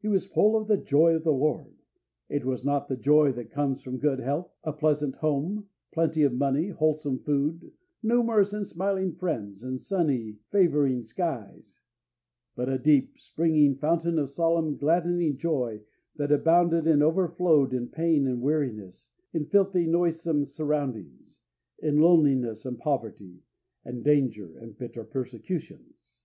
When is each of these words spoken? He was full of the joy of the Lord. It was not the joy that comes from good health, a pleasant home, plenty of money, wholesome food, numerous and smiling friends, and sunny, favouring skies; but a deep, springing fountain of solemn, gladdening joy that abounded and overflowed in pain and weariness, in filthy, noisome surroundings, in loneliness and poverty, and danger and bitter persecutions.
He 0.00 0.08
was 0.08 0.26
full 0.26 0.56
of 0.56 0.66
the 0.66 0.76
joy 0.76 1.14
of 1.14 1.22
the 1.22 1.30
Lord. 1.32 1.76
It 2.28 2.44
was 2.44 2.64
not 2.64 2.88
the 2.88 2.96
joy 2.96 3.30
that 3.34 3.52
comes 3.52 3.80
from 3.80 3.98
good 3.98 4.18
health, 4.18 4.52
a 4.64 4.72
pleasant 4.72 5.14
home, 5.14 5.68
plenty 5.92 6.24
of 6.24 6.32
money, 6.32 6.70
wholesome 6.70 7.20
food, 7.20 7.70
numerous 8.02 8.52
and 8.52 8.66
smiling 8.66 9.12
friends, 9.14 9.62
and 9.62 9.80
sunny, 9.80 10.38
favouring 10.50 11.04
skies; 11.04 11.78
but 12.56 12.68
a 12.68 12.76
deep, 12.76 13.20
springing 13.20 13.76
fountain 13.76 14.18
of 14.18 14.30
solemn, 14.30 14.76
gladdening 14.76 15.36
joy 15.36 15.80
that 16.16 16.32
abounded 16.32 16.88
and 16.88 17.00
overflowed 17.00 17.72
in 17.72 17.86
pain 17.86 18.26
and 18.26 18.42
weariness, 18.42 19.12
in 19.32 19.46
filthy, 19.46 19.86
noisome 19.86 20.44
surroundings, 20.44 21.38
in 21.78 22.00
loneliness 22.00 22.66
and 22.66 22.80
poverty, 22.80 23.44
and 23.84 24.02
danger 24.02 24.58
and 24.58 24.76
bitter 24.76 25.04
persecutions. 25.04 26.24